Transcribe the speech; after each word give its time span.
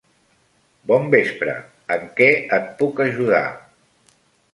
Bon 0.91 1.03
vespre. 1.15 1.53
En 1.97 2.07
què 2.21 2.29
et 2.57 2.65
puc 2.81 3.03
ajudar? 3.05 3.43